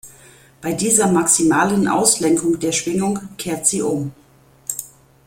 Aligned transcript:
Bei 0.61 0.73
dieser 0.73 1.11
maximalen 1.11 1.87
Auslenkung 1.87 2.57
der 2.59 2.71
Schwingung 2.71 3.19
„kehrt 3.37 3.67
sie 3.67 3.83
um“. 3.83 4.09